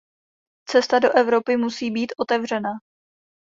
Cesta 0.65 0.99
do 0.99 1.09
Evropy 1.17 1.57
musí 1.57 1.91
být 1.91 2.13
otevřená. 2.17 2.69